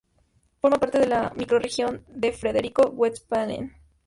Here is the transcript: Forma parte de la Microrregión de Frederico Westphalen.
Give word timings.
Forma 0.61 0.79
parte 0.79 0.97
de 0.97 1.05
la 1.05 1.31
Microrregión 1.35 2.03
de 2.07 2.31
Frederico 2.31 2.87
Westphalen. 2.89 3.75